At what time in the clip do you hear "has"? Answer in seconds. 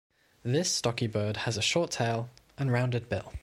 1.45-1.57